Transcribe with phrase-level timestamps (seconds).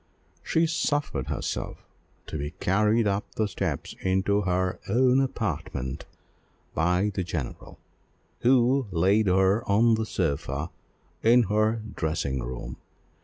[0.41, 1.85] She suffered herself
[2.25, 6.05] to be carried up the steps into her own apartment
[6.73, 7.77] by the general,
[8.39, 10.71] who laid her on the sofa
[11.21, 12.77] in her dressing room.